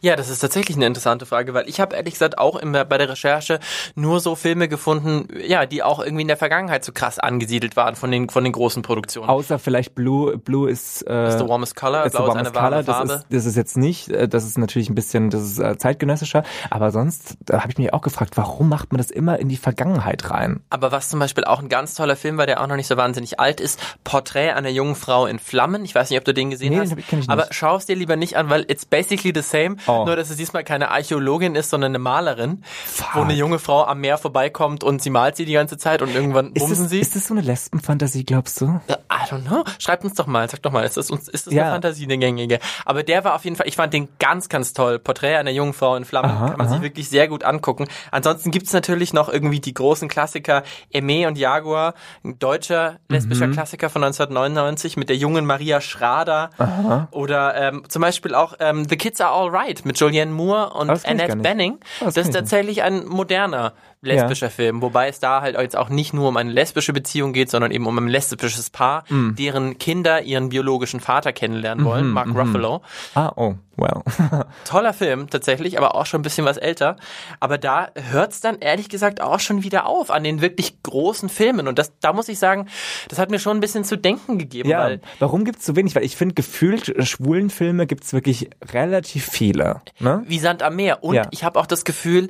[0.00, 2.98] Ja, das ist tatsächlich eine interessante Frage, weil ich habe ehrlich gesagt auch immer bei
[2.98, 3.60] der Recherche
[3.94, 7.96] nur so Filme gefunden, ja, die auch irgendwie in der Vergangenheit so krass angesiedelt waren
[7.96, 9.28] von den von den großen Produktionen.
[9.28, 12.84] Außer vielleicht Blue, Blue ist äh, the warmest color, blau ist eine warme color.
[12.84, 13.08] Farbe.
[13.08, 15.76] Das ist, das ist jetzt nicht, äh, das ist natürlich ein bisschen, das ist äh,
[15.78, 19.56] zeitgenössischer, aber sonst, habe ich mich auch gefragt, warum macht man das immer in die
[19.56, 20.60] Vergangenheit rein?
[20.70, 22.96] Aber was zum Beispiel auch ein ganz toller Film war, der auch noch nicht so
[22.96, 25.84] wahnsinnig alt ist, Porträt einer jungen Frau in Flammen.
[25.84, 28.16] Ich weiß nicht, ob du den gesehen nee, hast, den aber schau es dir lieber
[28.16, 30.04] nicht an, weil it's basically the same Same, oh.
[30.06, 33.08] nur dass es diesmal keine Archäologin ist, sondern eine Malerin, Fuck.
[33.14, 36.14] wo eine junge Frau am Meer vorbeikommt und sie malt sie die ganze Zeit und
[36.14, 37.00] irgendwann bumsen sie.
[37.00, 38.80] Ist das so eine Lesbenfantasie, glaubst du?
[38.88, 39.64] I don't know.
[39.78, 41.64] Schreibt uns doch mal, sag doch mal, ist das, uns, ist das ja.
[41.64, 42.58] eine Fantasie, eine gängige?
[42.84, 44.98] Aber der war auf jeden Fall, ich fand den ganz, ganz toll.
[44.98, 46.74] Porträt einer jungen Frau in Flammen, aha, kann man aha.
[46.74, 47.86] sich wirklich sehr gut angucken.
[48.10, 53.52] Ansonsten gibt's natürlich noch irgendwie die großen Klassiker Eme und Jaguar, ein deutscher lesbischer mhm.
[53.52, 56.50] Klassiker von 1999 mit der jungen Maria Schrader.
[56.58, 57.08] Aha.
[57.10, 60.90] Oder ähm, zum Beispiel auch ähm, The Kids Are All Right mit Julianne Moore und
[61.04, 61.80] Annette Benning.
[62.00, 64.50] Das, das ist tatsächlich ein moderner lesbischer ja.
[64.50, 67.70] Film, wobei es da halt jetzt auch nicht nur um eine lesbische Beziehung geht, sondern
[67.70, 69.34] eben um ein lesbisches Paar, mm.
[69.34, 72.40] deren Kinder ihren biologischen Vater kennenlernen wollen, mm -hmm, Mark mm -hmm.
[72.40, 72.82] Ruffalo.
[73.14, 74.02] Ah, oh, well.
[74.64, 76.96] Toller Film tatsächlich, aber auch schon ein bisschen was älter.
[77.40, 81.68] Aber da hört's dann ehrlich gesagt auch schon wieder auf an den wirklich großen Filmen.
[81.68, 82.68] Und das, da muss ich sagen,
[83.08, 84.68] das hat mir schon ein bisschen zu denken gegeben.
[84.68, 85.94] Ja, weil warum gibt's so wenig?
[85.94, 89.80] Weil ich finde, gefühlt äh, schwulen Filme gibt's wirklich relativ viele.
[89.98, 90.22] Ne?
[90.26, 91.02] Wie Sand am Meer.
[91.02, 91.28] Und ja.
[91.30, 92.28] ich habe auch das Gefühl,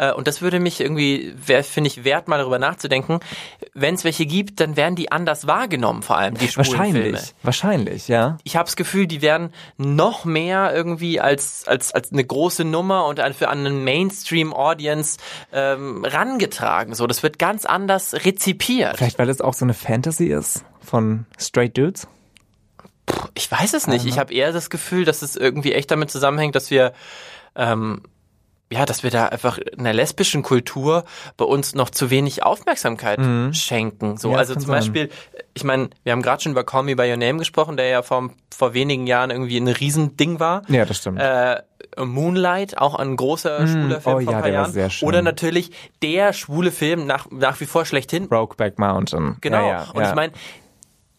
[0.00, 3.20] äh, und das würde mich irgendwie finde ich, wert, mal darüber nachzudenken.
[3.74, 7.20] Wenn es welche gibt, dann werden die anders wahrgenommen, vor allem die Wahrscheinlich, Filme.
[7.42, 8.38] wahrscheinlich, ja.
[8.44, 13.06] Ich habe das Gefühl, die werden noch mehr irgendwie als, als, als eine große Nummer
[13.06, 15.18] und für einen Mainstream-Audience
[15.52, 16.94] ähm, rangetragen.
[16.94, 18.96] So, das wird ganz anders rezipiert.
[18.96, 22.08] Vielleicht, weil es auch so eine Fantasy ist von Straight Dudes?
[23.34, 24.06] Ich weiß es nicht.
[24.06, 26.92] Ich habe eher das Gefühl, dass es irgendwie echt damit zusammenhängt, dass wir
[27.56, 28.02] ähm,
[28.72, 31.04] ja, dass wir da einfach einer lesbischen Kultur
[31.36, 33.52] bei uns noch zu wenig Aufmerksamkeit mhm.
[33.52, 34.16] schenken.
[34.16, 34.76] So, ja, also zum sein.
[34.76, 35.10] Beispiel,
[35.54, 38.02] ich meine, wir haben gerade schon über Call Me by Your Name gesprochen, der ja
[38.02, 40.62] vor, vor wenigen Jahren irgendwie ein Riesending war.
[40.68, 41.18] Ja, das stimmt.
[41.20, 41.62] Äh,
[41.98, 43.66] Moonlight, auch ein großer mhm.
[43.66, 44.72] schwuler Film oh, vor ja, ein paar Jahren.
[44.72, 45.08] Sehr schön.
[45.08, 48.28] Oder natürlich der schwule Film nach, nach wie vor schlechthin.
[48.28, 49.36] Brokeback Mountain.
[49.40, 49.66] Genau.
[49.66, 50.32] Ja, Und ich meine,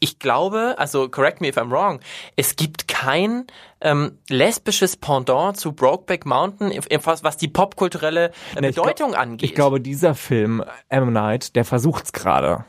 [0.02, 2.02] ich glaube, also correct me if I'm wrong,
[2.36, 3.46] es gibt kein
[3.80, 9.50] ähm, lesbisches Pendant zu Brokeback Mountain, was die popkulturelle äh, Bedeutung ich angeht.
[9.50, 11.14] Ich glaube, dieser Film, M.
[11.14, 12.66] Night, der versucht's gerade.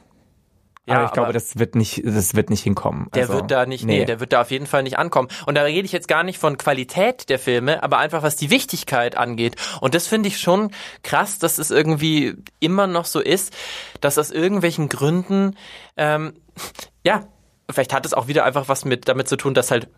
[0.86, 3.08] Ja, aber ich glaube, das wird nicht, das wird nicht hinkommen.
[3.14, 4.00] Der also, wird da nicht, nee.
[4.00, 5.28] nee, der wird da auf jeden Fall nicht ankommen.
[5.46, 8.50] Und da rede ich jetzt gar nicht von Qualität der Filme, aber einfach was die
[8.50, 9.54] Wichtigkeit angeht.
[9.80, 10.72] Und das finde ich schon
[11.04, 13.54] krass, dass es irgendwie immer noch so ist,
[14.00, 15.56] dass aus irgendwelchen Gründen,
[15.96, 16.34] ähm,
[17.04, 17.28] ja,
[17.70, 19.88] vielleicht hat es auch wieder einfach was mit damit zu tun, dass halt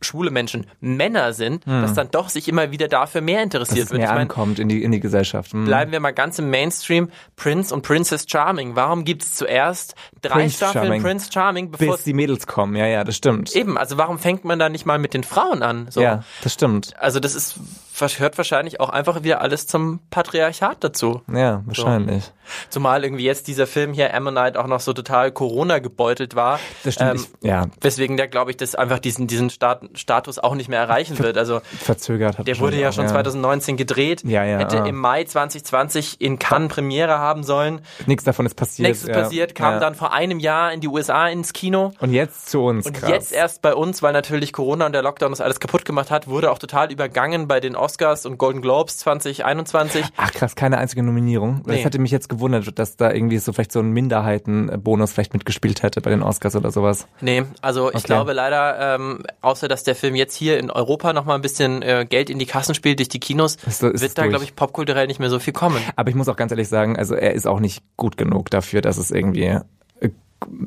[0.00, 1.82] schwule Menschen Männer sind, hm.
[1.82, 4.58] dass dann doch sich immer wieder dafür mehr interessiert dass es mehr ich mein, ankommt
[4.58, 5.52] in die, in die Gesellschaft.
[5.52, 5.64] Hm.
[5.64, 7.10] Bleiben wir mal ganz im Mainstream.
[7.36, 8.76] Prince und Princess Charming.
[8.76, 11.02] Warum gibt es zuerst drei Prince Staffeln Charming.
[11.02, 12.76] Prince Charming, bevor Bis die Mädels kommen?
[12.76, 13.54] Ja, ja, das stimmt.
[13.54, 15.88] Eben, also warum fängt man da nicht mal mit den Frauen an?
[15.90, 16.00] So.
[16.00, 16.94] Ja, das stimmt.
[16.98, 17.58] Also das ist
[18.00, 21.22] hört wahrscheinlich auch einfach wieder alles zum Patriarchat dazu.
[21.32, 22.24] Ja, wahrscheinlich.
[22.24, 22.30] So.
[22.70, 26.60] Zumal irgendwie jetzt dieser Film hier Ammonite auch noch so total Corona gebeutelt war.
[26.84, 27.10] Das stimmt.
[27.10, 27.66] Ähm, ich, ja.
[27.80, 31.38] Weswegen der, glaube ich, das einfach diesen, diesen Stat Status auch nicht mehr erreichen wird.
[31.38, 32.46] Also verzögert hat.
[32.46, 33.10] Der wurde ja auch, schon ja.
[33.10, 34.22] 2019 gedreht.
[34.24, 34.58] Ja, ja.
[34.58, 34.86] Hätte ah.
[34.86, 37.80] im Mai 2020 in Cannes Premiere haben sollen.
[38.06, 38.88] Nichts davon ist passiert.
[38.88, 39.22] Nichts ist ja.
[39.22, 39.80] passiert, kam ja.
[39.80, 41.92] dann vor einem Jahr in die USA ins Kino.
[42.00, 42.86] Und jetzt zu uns.
[42.86, 43.10] Und krass.
[43.10, 46.28] jetzt erst bei uns, weil natürlich Corona und der Lockdown das alles kaputt gemacht hat,
[46.28, 50.04] wurde auch total übergangen bei den Oscars und Golden Globes 2021.
[50.16, 51.62] Ach krass, keine einzige Nominierung.
[51.64, 51.76] Nee.
[51.76, 55.84] Das hätte mich jetzt gewundert, dass da irgendwie so vielleicht so ein Minderheitenbonus vielleicht mitgespielt
[55.84, 57.06] hätte bei den Oscars oder sowas.
[57.20, 58.06] Nee, also ich okay.
[58.06, 62.06] glaube leider, ähm, außer dass der Film jetzt hier in Europa nochmal ein bisschen äh,
[62.08, 65.06] Geld in die Kassen spielt durch die Kinos, ist, ist wird da, glaube ich, popkulturell
[65.06, 65.80] nicht mehr so viel kommen.
[65.94, 68.80] Aber ich muss auch ganz ehrlich sagen, also er ist auch nicht gut genug dafür,
[68.80, 69.60] dass es irgendwie, äh,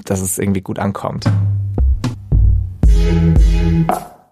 [0.06, 1.26] dass es irgendwie gut ankommt.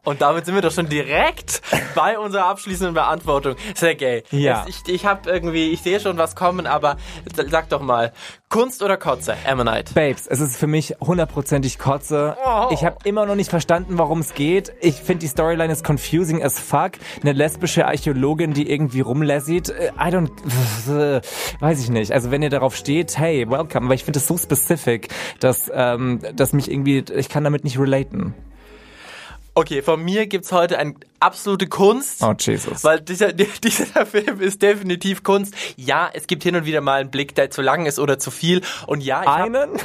[0.07, 1.61] Und damit sind wir doch schon direkt
[1.93, 3.57] bei unserer abschließenden Beantwortung.
[3.75, 4.65] Sergej, ja.
[4.65, 6.95] ich, ich habe irgendwie, ich sehe schon was kommen, aber
[7.35, 8.13] sag doch mal,
[8.47, 9.93] Kunst oder Kotze, Ammonite?
[9.93, 12.37] Babes, es ist für mich hundertprozentig Kotze.
[12.41, 12.69] Oh.
[12.71, 14.71] Ich habe immer noch nicht verstanden, worum es geht.
[14.79, 16.91] Ich finde die Storyline ist confusing as fuck.
[17.21, 19.71] Eine lesbische Archäologin, die irgendwie rumlässigt.
[19.71, 20.31] Äh, I don't,
[21.59, 22.13] weiß ich nicht.
[22.13, 23.87] Also wenn ihr darauf steht, hey, welcome.
[23.87, 25.09] Aber ich finde es so specific,
[25.41, 28.33] dass, ähm, dass mich irgendwie, ich kann damit nicht relaten.
[29.57, 32.21] Okay, von mir gibt's heute eine absolute Kunst.
[32.21, 32.83] Oh, Jesus.
[32.83, 35.55] Weil dieser, dieser Film ist definitiv Kunst.
[35.75, 38.29] Ja, es gibt hin und wieder mal einen Blick, der zu lang ist oder zu
[38.29, 38.61] viel.
[38.85, 39.71] Und ja, ich Einen?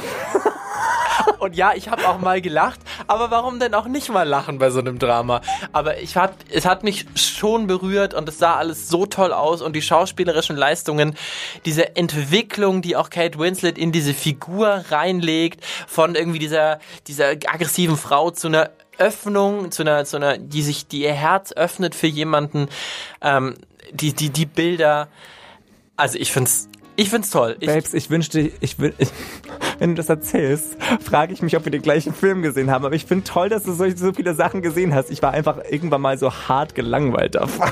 [1.39, 4.69] Und ja, ich habe auch mal gelacht, aber warum denn auch nicht mal lachen bei
[4.69, 5.41] so einem Drama?
[5.71, 9.61] Aber ich hab, es hat mich schon berührt und es sah alles so toll aus
[9.61, 11.15] und die schauspielerischen Leistungen,
[11.65, 17.97] diese Entwicklung, die auch Kate Winslet in diese Figur reinlegt, von irgendwie dieser, dieser aggressiven
[17.97, 22.07] Frau zu einer Öffnung, zu einer, zu einer, die sich, die ihr Herz öffnet für
[22.07, 22.67] jemanden,
[23.21, 23.55] ähm,
[23.91, 25.07] die, die, die Bilder.
[25.95, 27.57] Also ich find's, ich find's toll.
[27.59, 29.09] Babes, ich wünschte, ich ich,
[29.79, 32.85] wenn du das erzählst, frage ich mich, ob wir den gleichen Film gesehen haben.
[32.85, 35.09] Aber ich finde toll, dass du so, so viele Sachen gesehen hast.
[35.09, 37.71] Ich war einfach irgendwann mal so hart gelangweilt davon.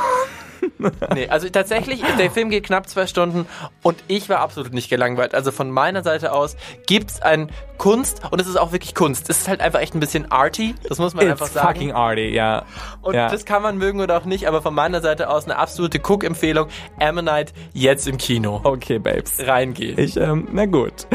[1.14, 3.46] nee, also tatsächlich, der Film geht knapp zwei Stunden
[3.84, 5.34] und ich war absolut nicht gelangweilt.
[5.34, 6.56] Also von meiner Seite aus
[6.88, 9.30] gibt's ein Kunst und es ist auch wirklich Kunst.
[9.30, 11.68] Es ist halt einfach echt ein bisschen arty, das muss man It's einfach sagen.
[11.68, 12.66] fucking arty, ja.
[13.02, 13.30] Und ja.
[13.30, 16.68] das kann man mögen oder auch nicht, aber von meiner Seite aus eine absolute Cook-Empfehlung.
[17.00, 18.62] Ammonite jetzt im Kino.
[18.64, 19.40] Okay, Babes.
[19.40, 19.98] Reingehen.
[19.98, 21.08] Ich, ähm, na gut.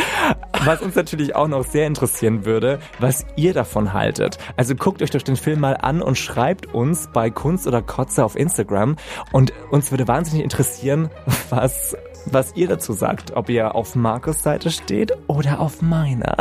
[0.64, 4.38] Was uns natürlich auch noch sehr interessieren würde, was ihr davon haltet.
[4.56, 8.24] Also guckt euch doch den Film mal an und schreibt uns bei Kunst oder Kotze
[8.24, 8.96] auf Instagram.
[9.32, 11.10] Und uns würde wahnsinnig interessieren,
[11.50, 16.36] was was ihr dazu sagt, ob ihr auf Markus Seite steht oder auf meiner.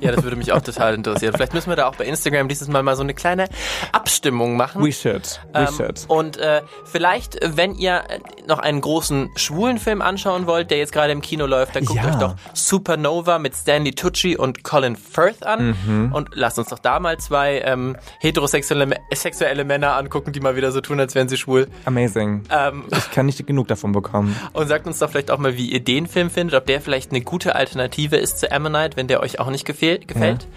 [0.00, 1.32] Ja, das würde mich auch total interessieren.
[1.34, 3.48] Vielleicht müssen wir da auch bei Instagram dieses Mal mal so eine kleine
[3.92, 4.82] Abstimmung machen.
[4.82, 5.40] We should.
[5.52, 6.04] We ähm, should.
[6.08, 8.04] Und äh, vielleicht, wenn ihr
[8.46, 12.00] noch einen großen schwulen Film anschauen wollt, der jetzt gerade im Kino läuft, dann guckt
[12.02, 12.10] ja.
[12.10, 16.12] euch doch Supernova mit Stanley Tucci und Colin Firth an mhm.
[16.12, 20.72] und lasst uns doch da mal zwei ähm, heterosexuelle sexuelle Männer angucken, die mal wieder
[20.72, 21.68] so tun, als wären sie schwul.
[21.84, 22.44] Amazing.
[22.50, 24.36] Ähm, ich kann nicht genug davon bekommen.
[24.52, 27.10] Und sagt uns doch vielleicht auch mal, wie ihr den Film findet, ob der vielleicht
[27.10, 30.42] eine gute Alternative ist zu Ammonite, wenn der euch auch nicht gefällt gefällt.
[30.42, 30.48] Ja.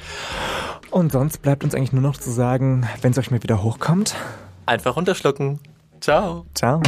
[0.91, 4.15] Und sonst bleibt uns eigentlich nur noch zu sagen, wenn es euch mal wieder hochkommt,
[4.65, 5.59] einfach runterschlucken.
[5.99, 6.45] Ciao.
[6.53, 6.81] Ciao.